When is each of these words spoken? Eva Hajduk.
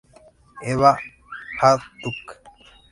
Eva 0.71 0.91
Hajduk. 1.59 2.27